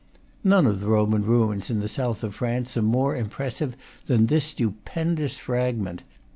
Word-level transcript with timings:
None 0.43 0.65
of 0.65 0.79
the 0.79 0.87
Roman 0.87 1.23
remains 1.23 1.69
in 1.69 1.79
the 1.79 1.87
south 1.87 2.23
of 2.23 2.33
France 2.33 2.75
are 2.75 2.81
more 2.81 3.15
impressive 3.15 3.77
than 4.07 4.25
this 4.25 4.45
stupendous 4.45 5.37
fragment. 5.37 6.01